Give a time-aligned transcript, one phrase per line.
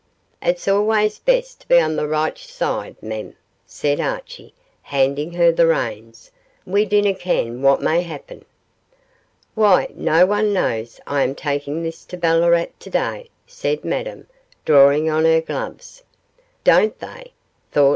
[0.41, 3.35] 'It's always best to be on the richt side, mem,'
[3.67, 6.31] said Archie, handing her the reins;
[6.65, 8.43] 'we dinna ken what may happen.'
[9.53, 14.25] 'Why, no one knows I am taking this to Ballarat to day,' said Madame,
[14.65, 16.01] drawing on her gloves.
[16.63, 17.31] 'Don't they?'
[17.71, 17.89] thought M.